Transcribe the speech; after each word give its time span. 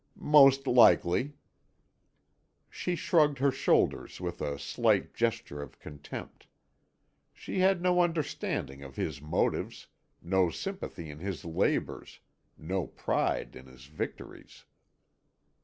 "Most 0.17 0.65
likely." 0.65 1.33
She 2.71 2.95
shrugged 2.95 3.37
her 3.37 3.51
shoulders 3.51 4.19
with 4.19 4.41
a 4.41 4.57
slight 4.57 5.13
gesture 5.13 5.61
of 5.61 5.77
contempt. 5.77 6.47
She 7.35 7.59
had 7.59 7.83
no 7.83 8.01
understanding 8.01 8.81
of 8.81 8.95
his 8.95 9.21
motives, 9.21 9.85
no 10.19 10.49
sympathy 10.49 11.07
in 11.11 11.19
his 11.19 11.45
labours, 11.45 12.19
no 12.57 12.87
pride 12.87 13.55
in 13.55 13.67
his 13.67 13.85
victories. 13.85 14.65